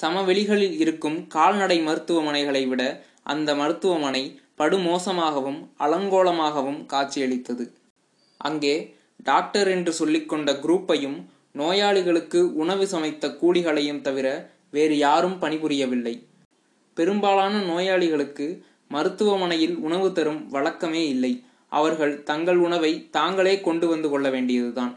சமவெளிகளில் 0.00 0.76
இருக்கும் 0.78 1.18
கால்நடை 1.26 1.78
மருத்துவமனைகளை 1.80 2.62
விட 2.68 2.82
அந்த 3.22 3.54
மருத்துவமனை 3.54 4.22
படுமோசமாகவும் 4.58 5.60
அலங்கோலமாகவும் 5.78 6.80
காட்சியளித்தது. 6.86 7.64
அங்கே 8.40 8.74
டாக்டர் 9.24 9.68
என்று 9.68 9.92
சொல்லிக்கொண்ட 9.98 10.50
குரூப்பையும் 10.64 11.18
நோயாளிகளுக்கு 11.52 12.40
உணவு 12.54 12.84
சமைத்த 12.86 13.28
கூலிகளையும் 13.40 14.00
தவிர 14.00 14.26
வேறு 14.70 14.98
யாரும் 14.98 15.38
பணிபுரியவில்லை. 15.40 16.14
பெரும்பாலான 16.96 17.54
நோயாளிகளுக்கு 17.62 18.46
மருத்துவமனையில் 18.88 19.76
உணவு 19.76 20.12
தரும் 20.12 20.40
வழக்கமே 20.48 21.02
இல்லை. 21.08 21.32
அவர்கள் 21.68 22.22
தங்கள் 22.22 22.56
உணவை 22.56 23.08
தாங்களே 23.10 23.60
கொண்டு 23.60 23.86
வந்து 23.88 24.08
கொள்ள 24.10 24.30
வேண்டியதுதான். 24.30 24.94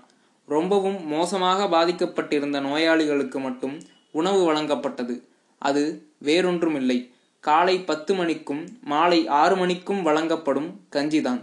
ரொம்பவும் 0.48 0.98
மோசமாக 1.08 1.68
பாதிக்கப்பட்டிருந்த 1.68 2.60
நோயாளிகளுக்கு 2.60 3.40
மட்டும் 3.40 3.75
உணவு 4.19 4.41
வழங்கப்பட்டது. 4.48 5.15
அது 5.62 5.84
வேறொன்றுமில்லை. 6.24 7.00
காலை 7.43 7.75
பத்து 7.89 8.12
மணிக்கும் 8.15 8.63
மாலை 8.84 9.19
ஆறு 9.41 9.55
மணிக்கும் 9.55 10.01
வழங்கப்படும் 10.01 10.69
கஞ்சிதான். 10.91 11.41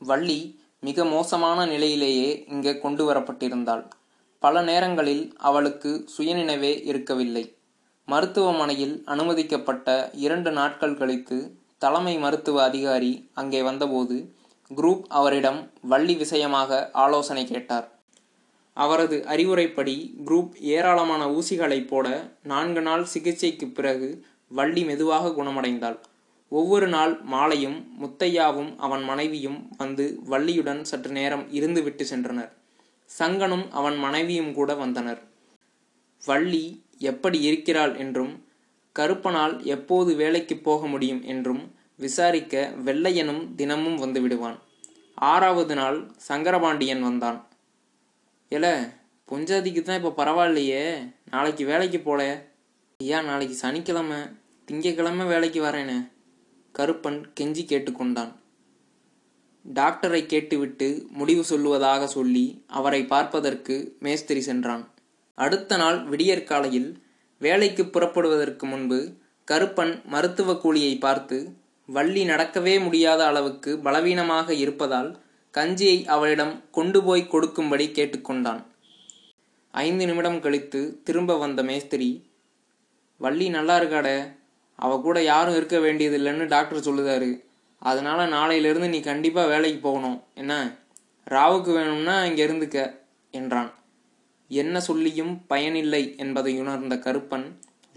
வள்ளி 0.00 0.38
மிக 0.80 1.04
மோசமான 1.04 1.66
நிலையிலேயே 1.66 2.30
இங்கே 2.48 2.72
கொண்டு 2.78 3.02
வரப்பட்டிருந்தாள். 3.08 3.84
பல 4.42 4.62
நேரங்களில் 4.62 5.24
அவளுக்கு 5.38 5.90
சுயநினைவே 6.14 6.72
இருக்கவில்லை. 6.84 7.44
மருத்துவமனையில் 8.08 8.94
அனுமதிக்கப்பட்ட 9.06 10.10
இரண்டு 10.24 10.50
நாட்கள் 10.50 10.98
கழித்து 11.00 11.38
தலைமை 11.78 12.14
மருத்துவ 12.18 12.62
அதிகாரி 12.62 13.12
அங்கே 13.34 13.60
வந்தபோது 13.62 14.16
குரூப் 14.70 15.04
அவரிடம் 15.18 15.60
வள்ளி 15.82 16.14
விஷயமாக 16.14 16.80
ஆலோசனை 17.04 17.44
கேட்டார். 17.46 17.86
அவரது 18.72 19.24
அறிவுரைப்படி 19.26 20.14
குரூப் 20.24 20.54
ஏராளமான 20.56 21.28
ஊசிகளைப் 21.30 21.86
போட 21.86 22.34
நான்கு 22.42 22.80
நாள் 22.80 23.04
சிகிச்சைக்கு 23.04 23.66
பிறகு 23.66 24.24
வள்ளி 24.48 24.84
மெதுவாக 24.84 25.28
குணமடைந்தாள். 25.28 25.98
ஒவ்வொரு 26.48 26.88
நாள் 26.88 27.20
மாலையும் 27.20 27.94
முத்தையாவும் 28.02 28.76
அவன் 28.76 29.02
மனைவியும் 29.02 29.68
வந்து 29.78 30.18
வள்ளியுடன் 30.30 30.82
சற்று 30.82 31.10
நேரம் 31.10 31.52
இருந்துவிட்டு 31.52 32.04
சென்றனர். 32.10 32.50
சங்கனும் 33.18 33.68
அவன் 33.70 33.96
மனைவியும் 33.96 34.54
கூட 34.54 34.74
வந்தனர். 34.74 35.22
வள்ளி 36.24 36.82
எப்படி 36.98 37.42
இருக்கிறாள் 37.42 37.96
என்றும் 37.96 38.44
கருப்பனால் 38.96 39.62
எப்போது 39.64 40.14
வேலைக்கு 40.14 40.56
போக 40.56 40.86
முடியும் 40.86 41.22
என்றும் 41.22 41.74
விசாரிக்க 41.96 42.72
வெள்ளையனும் 42.84 43.54
தினமும் 43.54 43.98
வந்துவிடுவான் 43.98 44.58
ஆறாவது 45.14 45.74
நாள் 45.74 46.10
சங்கரபாண்டியன் 46.28 47.02
வந்தான். 47.02 47.38
ஏல 48.56 48.66
பொஞ்சாதிக்கு 49.28 49.82
தான் 49.82 50.04
இப்போ 50.04 50.24
பரவாயில்லையே. 50.24 51.12
நாளைக்கு 51.30 51.64
வேலைக்கு 51.64 52.00
போல. 52.00 52.50
ஐயா 52.96 53.22
நாளைக்கு 53.22 53.54
சனிக்கிழமை 53.54 54.18
திங்கக்கிழமை 54.68 55.26
வேலைக்கு 55.26 55.62
வரேனே. 55.62 56.10
கருப்பன் 56.78 57.20
கெஞ்சி 57.40 57.62
கேட்டுக்கொண்டான். 57.68 58.32
டாக்டரை 59.74 60.26
கேட்டுவிட்டு 60.26 61.06
முடிவு 61.10 61.42
சொல்லுவதாக 61.50 62.04
சொல்லி 62.04 62.64
அவரை 62.66 63.04
பார்ப்பதற்கு 63.04 63.96
மேஸ்திரி 64.00 64.40
சென்றான். 64.40 64.84
அடுத்த 65.34 65.76
நாள் 65.76 66.04
விடியற்காலையில் 66.04 67.02
வேலைக்கு 67.38 67.86
புறப்படுவதற்கு 67.86 68.66
முன்பு 68.66 69.14
கருப்பன் 69.48 70.04
மருத்துவ 70.04 70.54
கூலியை 70.54 70.98
பார்த்து 70.98 71.56
வள்ளி 71.86 72.24
நடக்கவே 72.28 72.82
முடியாத 72.82 73.26
அளவுக்கு 73.26 73.78
பலவீனமாக 73.78 74.54
இருப்பதால் 74.54 75.10
கஞ்சியை 75.54 76.06
அவளிடம் 76.06 76.70
கொண்டு 76.70 77.02
போய் 77.02 77.26
கொடுக்கும்படி 77.26 77.88
கேட்டுக்கொண்டான். 77.88 78.64
ஐந்து 79.70 80.06
நிமிடம் 80.06 80.40
கழித்து 80.40 81.00
திரும்ப 81.04 81.38
வந்த 81.38 81.62
மேஸ்திரி 81.62 82.30
வள்ளி 83.18 83.48
நல்லா 83.48 83.76
இருக்காட 83.76 84.36
அவ 84.76 85.00
கூட 85.00 85.22
யாரும் 85.22 85.56
இருக்க 85.56 85.78
வேண்டியதில்லைன்னு 85.78 86.46
டாக்டர் 86.46 86.84
சொல்லுதாரு. 86.84 87.44
அதனால 87.78 88.26
நாளையிலிருந்து 88.26 88.88
நீ 88.88 89.00
கண்டிப்பாக 89.00 89.48
வேலைக்கு 89.48 89.80
போகணும். 89.80 90.22
என்ன 90.34 90.78
ராவுக்கு 91.30 91.72
வேணும்னா 91.72 92.24
இங்கே 92.24 92.46
இருந்துக்க 92.46 92.98
என்றான். 93.30 93.74
என்ன 94.48 94.80
சொல்லியும் 94.80 95.46
பயனில்லை 95.46 96.14
என்பதை 96.16 96.60
உணர்ந்த 96.60 96.96
கருப்பன் 96.96 97.46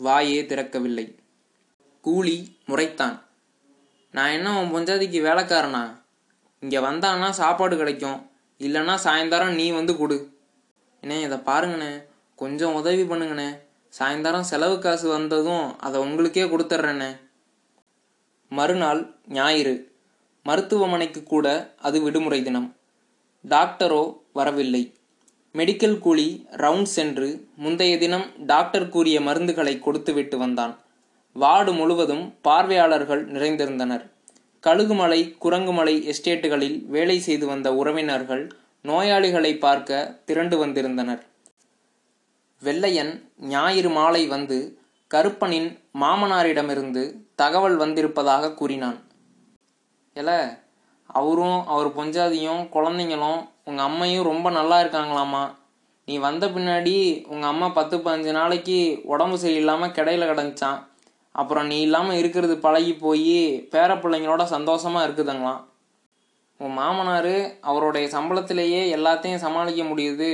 வாயே 0.03 0.41
திறக்கவில்லை. 0.45 1.15
கூலி 2.01 2.57
முறைத்தான். 2.67 3.21
நான் 4.11 4.31
என்ன 4.31 4.49
உன் 4.61 4.73
பொஞ்சாதிக்கு 4.73 5.19
வேலைக்காரனா? 5.29 6.03
இங்கே 6.65 6.77
வந்தான்னா 6.77 7.29
சாப்பாடு 7.29 7.77
கிடைக்கும். 7.77 8.19
இல்லைன்னா 8.59 8.93
சாயந்தரம் 9.03 9.55
நீ 9.55 9.71
வந்து 9.71 9.97
கொடு. 9.97 10.17
அண்ணே 11.03 11.17
இதை 11.21 11.37
பாருங்கண்ணே. 11.37 11.91
கொஞ்சம் 12.35 12.73
உதவி 12.73 13.03
பண்ணுங்கண்ணே. 13.03 13.49
சாயந்தரம் 13.99 14.47
செலவு 14.51 14.79
காசு 14.79 15.07
வந்ததும் 15.09 15.67
அதை 15.79 16.01
உங்களுக்கே 16.01 16.43
கொடுத்துட்றேண்ணே. 16.43 17.09
மறுநாள் 18.51 19.01
ஞாயிறு. 19.27 19.75
மருத்துவமனைக்கு 20.43 21.23
கூட 21.23 21.73
அது 21.81 22.01
விடுமுறை 22.01 22.43
தினம். 22.43 22.75
டாக்டரோ 23.49 24.01
வரவில்லை. 24.33 24.83
மெடிக்கல் 25.53 25.99
கூலி 25.99 26.27
ரவுண்ட் 26.63 26.89
சென்று 26.97 27.29
முந்தைய 27.55 27.97
தினம் 27.97 28.25
டாக்டர் 28.45 28.89
கூறிய 28.89 29.19
மருந்துகளை 29.19 29.79
கொடுத்துவிட்டு 29.79 30.37
வந்தான். 30.37 30.73
வார்டு 31.33 31.73
முழுவதும் 31.73 32.25
பார்வையாளர்கள் 32.41 33.23
நிறைந்திருந்தனர். 33.31 34.05
கழுகுமலை 34.65 35.19
குரங்குமலை 35.43 35.93
எஸ்டேட்டுகளில் 36.11 36.77
வேலை 36.85 37.17
செய்து 37.19 37.45
வந்த 37.47 37.67
உறவினர்கள் 37.73 38.43
நோயாளிகளை 38.85 39.51
பார்க்க 39.59 39.99
திரண்டு 40.25 40.55
வந்திருந்தனர். 40.57 41.21
வெள்ளையன் 42.61 43.11
ஞாயிறு 43.49 43.89
மாலை 43.89 44.23
வந்து 44.27 44.57
கருப்பனின் 45.11 45.69
மாமனாரிடமிருந்து 46.01 47.03
தகவல் 47.35 47.75
வந்திருப்பதாக 47.75 48.53
கூறினான். 48.53 48.97
எல 50.15 50.29
அவரும் 51.09 51.59
அவர் 51.67 51.89
பொஞ்சாதியும் 51.97 52.63
குழந்தைங்களும் 52.75 53.39
உங்கள் 53.63 53.85
அம்மையும் 53.85 54.27
ரொம்ப 54.31 54.47
நல்லா 54.49 54.79
இருக்காங்களாமா 54.83 55.43
நீ 56.07 56.15
வந்த 56.17 56.45
பின்னாடி 56.47 56.95
உங்கள் 57.33 57.51
அம்மா 57.53 57.67
பத்து 57.69 57.95
பதினஞ்சு 57.97 58.31
நாளைக்கு 58.31 58.79
உடம்பு 59.13 59.37
சரியில்லாமல் 59.37 59.95
கிடையில 59.99 60.25
கிடந்துச்சான் 60.31 60.79
அப்புறம் 61.41 61.69
நீ 61.71 61.77
இல்லாமல் 61.85 62.19
இருக்கிறது 62.21 62.55
பழகி 62.65 62.93
போய் 63.05 63.39
பேர 63.73 63.91
பிள்ளைங்களோட 64.03 64.43
சந்தோஷமாக 64.55 65.05
இருக்குதுங்களாம் 65.07 65.63
உன் 66.59 66.75
மாமனார் 66.79 67.33
அவருடைய 67.69 68.05
சம்பளத்திலேயே 68.13 68.81
எல்லாத்தையும் 68.97 69.41
சமாளிக்க 69.45 69.83
முடியுது. 69.89 70.29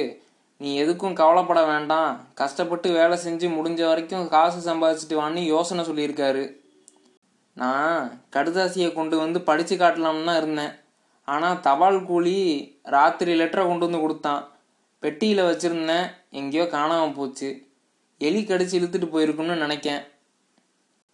நீ 0.62 0.72
எதுக்கும் 0.81 1.15
கவலைப்பட 1.22 1.62
வேண்டாம். 1.70 2.12
கஷ்டப்பட்டு 2.41 2.88
வேலை 2.98 3.15
செஞ்சு 3.24 3.48
முடிஞ்ச 3.55 3.81
வரைக்கும் 3.88 4.27
காசு 4.34 4.60
சம்பாதிச்சிட்டு 4.67 5.15
வான்னு 5.20 5.43
யோசனை 5.53 5.84
சொல்லியிருக்காரு. 5.88 6.43
நான் 7.62 8.03
கடுதாசியை 8.36 8.89
கொண்டு 8.93 9.15
வந்து 9.24 9.39
படித்து 9.50 9.75
காட்டலாம்னு 9.75 10.27
தான் 10.29 10.39
இருந்தேன். 10.41 10.75
ஆனால் 11.27 11.60
தபால் 11.67 12.00
கூலி 12.10 12.38
ராத்திரி 12.96 13.34
லெட்டரை 13.41 13.63
கொண்டு 13.67 13.88
வந்து 13.88 14.03
கொடுத்தான். 14.03 14.43
பெட்டியில் 15.03 15.48
வச்சுருந்தேன். 15.50 16.08
எங்கேயோ 16.39 16.65
காணாமல் 16.77 17.17
போச்சு. 17.17 17.50
எலி 18.27 18.41
கடிச்சு 18.43 18.77
இழுத்துட்டு 18.79 19.10
போயிருக்குன்னு 19.13 19.63
நினைக்கேன். 19.65 20.01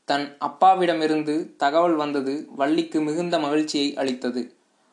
தன் 0.07 0.37
அப்பாவிடமிருந்து 0.39 1.55
தகவல் 1.55 1.95
வந்தது 1.95 2.33
வள்ளிக்கு 2.55 3.01
மிகுந்த 3.01 3.39
மகிழ்ச்சியை 3.39 3.95
அளித்தது. 3.95 4.41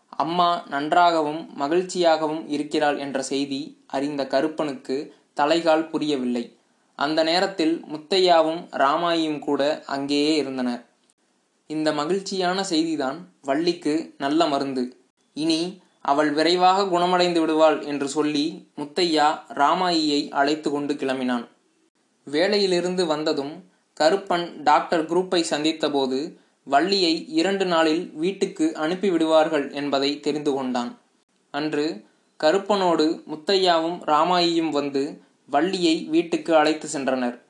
அம்மா 0.08 0.48
நன்றாகவும் 0.68 1.42
மகிழ்ச்சியாகவும் 1.58 2.42
இருக்கிறாள் 2.46 2.98
என்ற 2.98 3.22
செய்தி 3.22 3.60
அறிந்த 3.86 4.26
கருப்பனுக்கு 4.26 4.96
தலைகால் 5.40 5.88
புரியவில்லை. 5.88 6.44
அந்த 6.98 7.22
நேரத்தில் 7.22 7.84
முத்தையாவும் 7.92 8.60
ராமாயியும் 8.72 9.38
கூட 9.38 9.62
அங்கேயே 9.86 10.36
இருந்தனர். 10.36 10.82
இந்த 11.66 11.92
மகிழ்ச்சியான 11.92 12.64
செய்திதான் 12.70 13.18
வள்ளிக்கு 13.42 13.94
நல்ல 14.18 14.46
மருந்து. 14.46 14.84
இனி 15.36 15.60
அவள் 16.02 16.30
விரைவாக 16.32 16.86
குணமடைந்து 16.88 17.40
விடுவாள் 17.40 17.78
என்று 17.82 18.08
சொல்லி 18.08 18.46
முத்தையா 18.76 19.28
ராமாயியை 19.54 20.20
அழைத்து 20.30 20.70
கொண்டு 20.70 20.94
கிளம்பினான். 20.94 21.46
வேலையிலிருந்து 22.26 23.06
வந்ததும் 23.06 23.54
கருப்பன் 24.00 24.62
டாக்டர் 24.62 25.10
குரூப்பை 25.10 25.44
சந்தித்தபோது 25.50 26.36
வள்ளியை 26.64 27.28
இரண்டு 27.28 27.64
நாளில் 27.64 28.10
வீட்டுக்கு 28.10 28.72
அனுப்பிவிடுவார்கள் 28.74 29.72
என்பதை 29.72 30.20
தெரிந்து 30.20 30.52
கொண்டான். 30.52 30.98
அன்று 31.50 32.04
கருப்பனோடு 32.44 33.22
முத்தையாவும் 33.26 33.98
ராமாயியும் 34.04 34.70
வந்து 34.70 35.22
வள்ளியை 35.46 36.06
வீட்டுக்கு 36.10 36.56
அழைத்து 36.56 36.88
சென்றனர். 36.92 37.40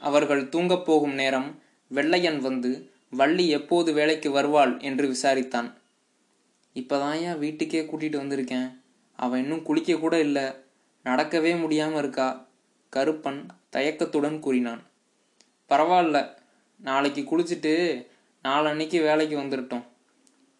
அவர்கள் 0.00 0.48
தூங்கப் 0.48 0.86
போகும் 0.86 1.14
நேரம் 1.14 1.62
வெள்ளையன் 1.88 2.40
வந்து 2.40 2.90
வள்ளி 3.10 3.48
எப்போது 3.48 3.92
வேலைக்கு 3.92 4.30
வருவாள் 4.30 4.80
என்று 4.80 5.08
விசாரித்தான். 5.08 5.72
இப்போதான் 6.74 7.20
ஏன் 7.20 7.38
வீட்டுக்கே 7.38 7.82
கூட்டிகிட்டு 7.82 8.20
வந்திருக்கேன். 8.24 8.80
அவன் 9.16 9.42
இன்னும் 9.42 9.62
குளிக்க 9.62 9.94
கூட 9.94 10.20
இல்லை. 10.20 10.42
நடக்கவே 11.04 11.60
முடியாமல் 11.60 11.98
இருக்கா? 11.98 12.46
கருப்பன் 12.96 13.46
தயக்கத்துடன் 13.70 14.40
கூறினான். 14.40 14.82
பரவாயில்ல. 15.68 16.36
நாளைக்கு 16.78 17.22
குளிச்சுட்டு 17.22 18.06
நாளன்னைக்கு 18.44 19.02
வேலைக்கு 19.02 19.38
வந்துடட்டும் 19.38 19.82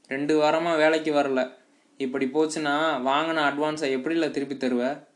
ரெண்டு 0.09 0.43
வாரமாக 0.43 0.77
வேலைக்கு 0.77 1.13
வரல. 1.13 1.53
இப்படி 1.97 2.27
போச்சுன்னா 2.27 2.75
வாங்கின 3.09 3.39
அட்வான்ஸை 3.51 3.89
எப்படில 3.97 4.31
திருப்பி 4.31 4.57
தருவ? 4.57 5.07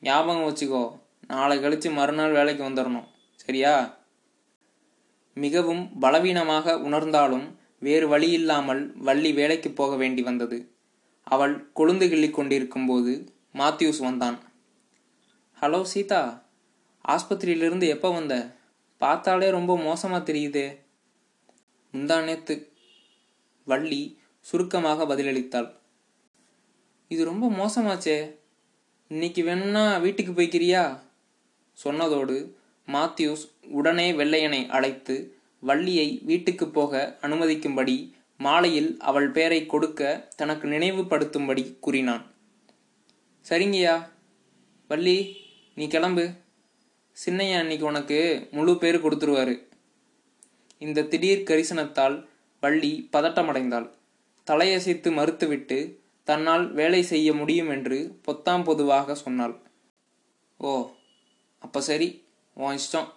ஞாபகம் 0.00 0.42
வச்சுக்கோ 0.42 1.00
நாளை 1.26 1.60
கழித்து 1.60 1.90
மறுநாள் 1.90 2.32
வேலைக்கு 2.32 2.64
வந்துடணும் 2.64 3.04
சரியா? 3.36 3.98
மிகவும் 5.34 5.98
பலவீனமாக 5.98 6.78
உணர்ந்தாலும் 6.78 7.58
வேறு 7.78 8.08
வழி 8.08 8.30
இல்லாமல் 8.30 8.92
வள்ளி 8.96 9.32
வேலைக்கு 9.32 9.70
போக 9.70 9.96
வேண்டி 9.96 10.22
வந்தது. 10.22 10.76
அவள் 11.22 11.70
கொழுந்து 11.76 12.08
கிள்ளி 12.08 12.30
கொண்டிருக்கும் 12.30 12.86
போது 12.86 13.34
மாத்யூஸ் 13.54 13.98
வந்தான். 13.98 14.38
ஹலோ 15.60 15.82
சீதா. 15.82 16.42
ஆஸ்பத்திரியிலிருந்து 17.08 17.86
எப்போ 17.86 18.12
வந்த? 18.12 18.55
பார்த்தாலே 18.98 19.50
ரொம்ப 19.50 19.78
மோசமாக 19.78 20.32
தெரியுதே. 20.32 20.66
முந்தா 21.92 22.24
நேத்து 22.24 22.72
வள்ளி 23.64 24.18
சுருக்கமாக 24.40 25.04
பதிலளித்தாள். 25.04 25.72
இது 27.08 27.24
ரொம்ப 27.24 27.48
மோசமாச்சே. 27.48 28.34
இன்னைக்கு 29.08 29.44
வேணும்னா 29.44 29.96
வீட்டுக்கு 29.96 30.32
போய்க்கிறியா? 30.32 31.00
சொன்னதோடு 31.84 32.54
மாத்யூஸ் 32.86 33.44
உடனே 33.68 34.12
வெள்ளையனை 34.12 34.68
அழைத்து 34.68 35.38
வள்ளியை 35.60 36.20
வீட்டுக்கு 36.22 36.68
போக 36.68 37.18
அனுமதிக்கும்படி 37.20 38.12
மாலையில் 38.38 38.98
அவள் 38.98 39.30
பெயரை 39.30 39.66
கொடுக்க 39.66 40.28
தனக்கு 40.36 40.68
நினைவுபடுத்தும்படி 40.68 41.78
கூறினான். 41.80 42.24
சரிங்கய்யா. 43.48 44.08
வள்ளி 44.88 45.36
நீ 45.74 45.86
கிளம்பு. 45.86 46.32
சின்னையா 47.24 47.58
அன்னைக்கு 47.58 47.86
உனக்கு 47.86 48.48
முழு 48.50 48.78
பேர் 48.78 49.04
கொடுத்துருவாரு. 49.04 49.54
இந்த 50.78 51.02
திடீர் 51.02 51.46
கரிசனத்தால் 51.50 52.26
வள்ளி 52.60 53.08
பதட்டமடைந்தாள். 53.12 53.90
தலையசைத்து 54.46 55.08
மறுத்துவிட்டு 55.18 55.78
தன்னால் 56.24 56.72
வேலை 56.72 57.02
செய்ய 57.02 57.34
முடியும் 57.34 57.70
என்று 57.70 58.18
பொத்தாம் 58.28 58.64
பொதுவாக 58.64 59.14
சொன்னாள். 59.14 59.56
ஓ 60.58 60.90
அப்ப 61.58 61.80
சரி 61.80 62.24
உன் 62.54 62.78
இஷ்டம். 62.78 63.08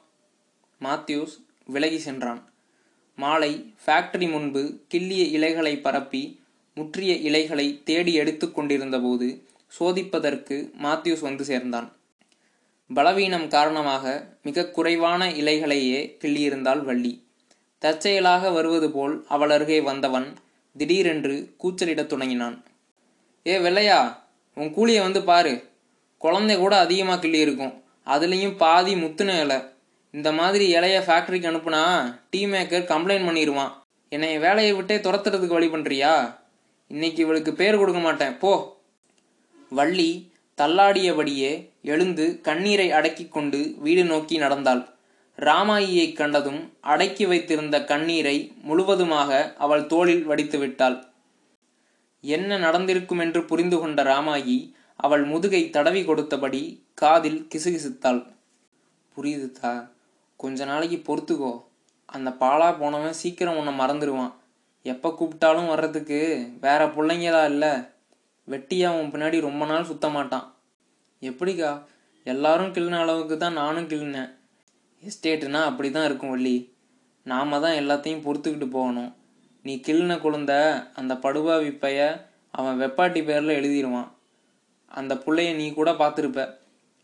மாத்யூஸ் 0.81 1.35
விலகி 1.65 1.99
சென்றான். 1.99 2.41
மாலை 3.15 3.75
ஃபேக்டரி 3.85 4.31
முன்பு 4.31 4.81
கிள்ளிய 4.93 5.23
இலைகளை 5.27 5.77
பரப்பி 5.77 6.41
முற்றிய 6.75 7.13
இலைகளை 7.15 7.81
தேடி 7.83 8.13
எடுத்து 8.13 8.51
கொண்டிருந்தபோது 8.51 9.43
சோதிப்பதற்கு 9.79 10.57
மாத்யூஸ் 10.83 11.19
வந்து 11.19 11.43
சேர்ந்தான். 11.43 11.89
பலவீனம் 12.93 13.47
காரணமாக 13.47 14.25
மிக 14.43 14.67
குறைவான 14.67 15.29
இலைகளையே 15.29 16.17
கிள்ளியிருந்தாள் 16.23 16.83
வள்ளி. 16.83 17.27
தற்செயலாக 17.77 18.49
வருவது 18.49 18.91
போல் 18.91 19.25
அவள் 19.29 19.49
அருகே 19.49 19.81
வந்தவன் 19.81 20.33
திடீரென்று 20.77 21.55
கூச்சலிடத் 21.63 22.05
தொடங்கினான். 22.05 22.63
ஏ 23.47 23.57
வெள்ளையா 23.57 24.15
உன் 24.53 24.73
கூலியை 24.73 25.01
வந்து 25.01 25.23
பாரு. 25.23 25.69
குழந்தை 26.17 26.57
கூட 26.57 26.77
அதிகமாக 26.77 27.19
கிள்ளி 27.19 27.39
இருக்கும் 27.39 27.83
அதுலேயும் 28.05 28.57
பாதி 28.57 28.93
முத்துன 28.93 29.39
இலை. 29.39 29.57
இந்த 30.11 30.31
மாதிரி 30.31 30.73
இலைய 30.73 30.99
ஃபேக்டரிக்கு 30.99 31.49
அனுப்புனா 31.51 32.15
டீ 32.29 32.45
மேக்கர் 32.45 32.89
கம்ப்ளைண்ட் 32.89 33.27
பண்ணிடுவான் 33.27 33.71
என்னை 34.09 34.37
வேலையை 34.37 34.73
விட்டே 34.73 34.97
துரத்துறதுக்கு 34.97 35.47
வழி 35.47 35.67
பண்ணுறியா 35.67 36.35
இன்னைக்கு 36.87 37.23
இவளுக்கு 37.23 37.53
பேர் 37.53 37.77
கொடுக்க 37.77 38.01
மாட்டேன். 38.01 38.37
போ. 38.37 38.77
வள்ளி 39.69 40.28
தள்ளாடியபடியே 40.59 41.51
எழுந்து 41.91 42.25
கண்ணீரை 42.47 42.87
அடக்கிக் 42.91 43.33
கொண்டு 43.35 43.59
வீடு 43.79 44.03
நோக்கி 44.03 44.37
நடந்தாள். 44.37 44.81
ராமாயியை 45.37 46.07
கண்டதும் 46.13 46.61
அடக்கி 46.93 47.25
வைத்திருந்த 47.25 47.75
கண்ணீரை 47.91 48.37
முழுவதுமாக 48.61 49.29
அவள் 49.57 49.85
தோளில் 49.85 50.23
வடித்து 50.23 50.57
விட்டாள். 50.57 50.97
என்ன 52.23 52.57
நடந்திருக்கும் 52.57 53.21
என்று 53.25 53.41
புரிந்து 53.43 53.77
கொண்ட 53.79 54.03
ராமாயி 54.03 54.57
அவள் 55.05 55.23
முதுகை 55.23 55.61
தடவி 55.69 56.01
கொடுத்தபடி 56.03 56.61
காதில் 56.93 57.39
கிசுகிசுத்தாள். 57.51 58.21
புரியுதுதா 59.15 59.73
கொஞ்ச 60.39 60.65
நாளைக்கு 60.65 60.99
பொறுத்துக்கோ. 61.05 61.53
அந்த 62.05 62.29
பாலா 62.41 62.67
போனவன் 62.79 63.17
சீக்கிரம் 63.21 63.57
உன்னை 63.57 63.73
மறந்துடுவான் 63.79 64.33
எப்போ 64.85 65.09
கூப்பிட்டாலும் 65.09 65.67
வர்றதுக்கு 65.67 66.19
வேற 66.61 66.81
பிள்ளைங்களா 66.87 67.41
இல்லை. 67.53 67.71
வெட்டியா 68.49 68.83
அவன் 68.83 69.11
பின்னாடி 69.11 69.41
ரொம்ப 69.41 69.65
நாள் 69.65 69.83
சுத்த 69.83 70.09
மாட்டான் 70.09 70.55
எப்படிக்கா? 71.21 71.83
எல்லாரும் 72.23 72.73
கிள்ளின 72.73 72.99
அளவுக்கு 72.99 73.37
தான் 73.37 73.53
நானும் 73.53 73.87
கிள்ளினேன். 73.87 74.35
எஸ்டேட்டுனா 75.03 75.63
அப்படி 75.63 75.91
தான் 75.91 76.05
இருக்கும் 76.05 76.29
வள்ளி. 76.29 76.73
நாம 77.23 77.59
தான் 77.59 77.71
எல்லாத்தையும் 77.71 78.23
பொறுத்துக்கிட்டு 78.25 78.67
போகணும். 78.69 79.15
நீ 79.63 79.81
கிள்ளின 79.87 80.15
குழந்த 80.15 80.53
அந்த 80.93 81.15
படுபாவி 81.15 81.71
பைய 81.71 82.29
அவன் 82.51 82.79
வெப்பாட்டி 82.81 83.23
பேரில் 83.23 83.57
எழுதிடுவான் 83.59 84.11
அந்த 84.87 85.15
பிள்ளைய 85.15 85.55
நீ 85.55 85.73
கூட 85.73 85.91
பார்த்துருப்ப. 85.91 86.55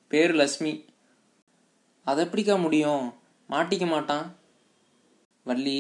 பேர் 0.08 0.34
லக்ஷ்மி. 0.34 0.86
அதை 2.04 2.26
எப்படிக்கா 2.26 2.62
முடியும்? 2.62 3.14
மாட்டிக்க 3.50 3.88
மாட்டான். 3.88 4.36
வள்ளி 5.44 5.80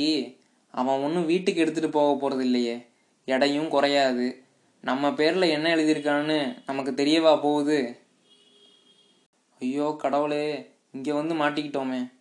அவன் 0.72 1.02
ஒன்றும் 1.02 1.26
வீட்டுக்கு 1.26 1.66
எடுத்துகிட்டு 1.66 1.88
போக 1.88 2.14
போகிறது 2.14 2.44
இல்லையே 2.44 2.88
எடையும் 3.26 3.68
குறையாது. 3.68 4.45
நம்ம 4.86 5.14
பேரில் 5.14 5.42
என்ன 5.42 5.76
எழுதியிருக்கான்னு 5.76 6.64
நமக்கு 6.66 6.92
தெரியவா 6.92 7.42
போகுது? 7.42 7.98
ஐயோ 9.60 9.96
கடவுளே 9.98 10.72
இங்கே 10.92 11.12
வந்து 11.12 11.36
மாட்டிக்கிட்டோமே. 11.36 12.12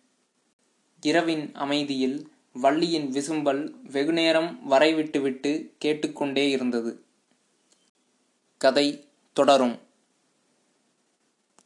இரவின் 1.01 1.51
அமைதியில் 1.53 2.31
வள்ளியின் 2.53 3.11
விசும்பல் 3.11 3.71
வெகுநேரம் 3.91 4.59
வரைவிட்டுவிட்டு 4.69 5.21
விட்டு 5.21 5.75
கேட்டுக்கொண்டே 5.77 6.49
இருந்தது. 6.49 7.05
கதை 8.57 9.07
தொடரும். 9.33 9.79